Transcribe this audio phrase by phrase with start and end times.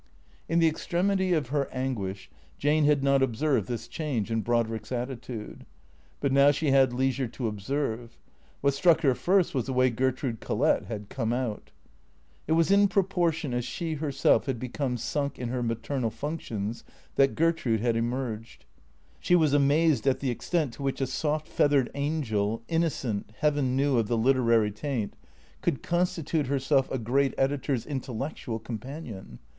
[0.49, 5.63] In the extremity of her anguish Jane had not observed this change in Brodrick's attitude.
[6.19, 8.17] But now she had leisure to observe.
[8.61, 11.69] What struck her first was the way Gertrude Collett had come out.
[12.47, 16.83] It was in proportion as she herself had become sunk in her maternal functions
[17.13, 18.65] that Gertrude had emerged.
[19.19, 23.75] She was amazed at the extent to which a soft feathered angel, inno cent, heaven
[23.75, 25.15] knew, of the literary taint,
[25.61, 29.37] could constitute herself a great editor's intellectual companion.